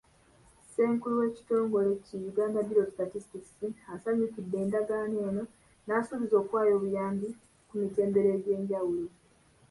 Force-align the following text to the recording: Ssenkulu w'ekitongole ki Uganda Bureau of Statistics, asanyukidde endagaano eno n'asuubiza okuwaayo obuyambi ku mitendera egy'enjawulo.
Ssenkulu 0.63 1.15
w'ekitongole 1.21 1.91
ki 2.05 2.15
Uganda 2.31 2.59
Bureau 2.67 2.85
of 2.87 2.93
Statistics, 2.95 3.51
asanyukidde 3.95 4.55
endagaano 4.63 5.17
eno 5.29 5.43
n'asuubiza 5.85 6.35
okuwaayo 6.41 6.73
obuyambi 6.77 7.27
ku 7.67 7.73
mitendera 7.81 8.29
egy'enjawulo. 8.37 9.07